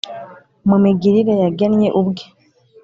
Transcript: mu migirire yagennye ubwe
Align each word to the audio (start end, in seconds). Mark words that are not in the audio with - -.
mu 0.67 0.75
migirire 0.83 1.33
yagennye 1.43 1.89
ubwe 1.99 2.23